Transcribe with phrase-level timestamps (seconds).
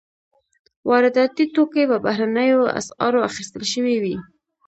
[0.89, 4.15] وارداتي توکي په بهرنیو اسعارو اخیستل شوي وي.